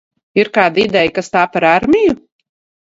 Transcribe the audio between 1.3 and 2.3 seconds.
tā par armiju?